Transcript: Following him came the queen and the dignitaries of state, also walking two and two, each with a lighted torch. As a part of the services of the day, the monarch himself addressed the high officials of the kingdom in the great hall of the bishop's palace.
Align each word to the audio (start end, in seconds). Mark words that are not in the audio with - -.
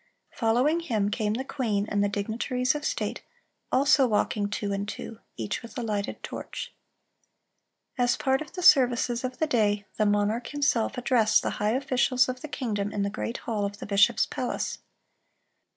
Following 0.31 0.79
him 0.79 1.11
came 1.11 1.35
the 1.35 1.43
queen 1.43 1.85
and 1.87 2.03
the 2.03 2.09
dignitaries 2.09 2.73
of 2.73 2.83
state, 2.85 3.21
also 3.71 4.07
walking 4.07 4.49
two 4.49 4.73
and 4.73 4.87
two, 4.89 5.19
each 5.37 5.61
with 5.61 5.77
a 5.77 5.83
lighted 5.83 6.23
torch. 6.23 6.73
As 7.99 8.15
a 8.15 8.17
part 8.17 8.41
of 8.41 8.53
the 8.53 8.63
services 8.63 9.23
of 9.23 9.37
the 9.37 9.45
day, 9.45 9.85
the 9.97 10.07
monarch 10.07 10.47
himself 10.47 10.97
addressed 10.97 11.43
the 11.43 11.51
high 11.61 11.73
officials 11.75 12.27
of 12.27 12.41
the 12.41 12.47
kingdom 12.47 12.91
in 12.91 13.03
the 13.03 13.11
great 13.11 13.37
hall 13.45 13.63
of 13.63 13.77
the 13.77 13.85
bishop's 13.85 14.25
palace. 14.25 14.79